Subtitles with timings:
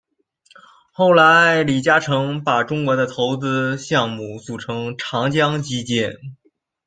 [0.91, 6.17] 后来李嘉诚把中国的投资项目组成长江基建。